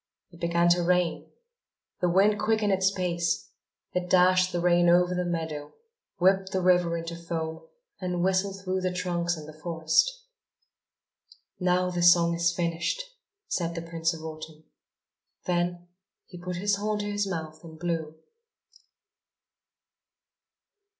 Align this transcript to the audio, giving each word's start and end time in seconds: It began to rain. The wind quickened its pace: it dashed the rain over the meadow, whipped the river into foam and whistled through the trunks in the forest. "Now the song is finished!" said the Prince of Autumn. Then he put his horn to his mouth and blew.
It 0.31 0.39
began 0.39 0.67
to 0.69 0.81
rain. 0.81 1.29
The 1.99 2.09
wind 2.09 2.39
quickened 2.39 2.71
its 2.73 2.89
pace: 2.89 3.51
it 3.93 4.09
dashed 4.09 4.51
the 4.51 4.59
rain 4.59 4.89
over 4.89 5.13
the 5.13 5.23
meadow, 5.27 5.75
whipped 6.17 6.51
the 6.51 6.59
river 6.61 6.97
into 6.97 7.15
foam 7.15 7.67
and 7.99 8.23
whistled 8.23 8.59
through 8.63 8.81
the 8.81 8.91
trunks 8.91 9.37
in 9.37 9.45
the 9.45 9.53
forest. 9.53 10.09
"Now 11.59 11.91
the 11.91 12.01
song 12.01 12.33
is 12.33 12.51
finished!" 12.51 13.03
said 13.47 13.75
the 13.75 13.81
Prince 13.83 14.11
of 14.11 14.23
Autumn. 14.25 14.63
Then 15.45 15.87
he 16.25 16.39
put 16.41 16.55
his 16.55 16.77
horn 16.77 16.97
to 17.01 17.05
his 17.11 17.27
mouth 17.27 17.63
and 17.63 17.77
blew. 17.77 18.15